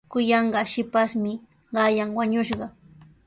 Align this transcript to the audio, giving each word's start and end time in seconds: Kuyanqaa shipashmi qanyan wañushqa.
Kuyanqaa 0.13 0.63
shipashmi 0.71 1.33
qanyan 1.73 2.09
wañushqa. 2.17 2.65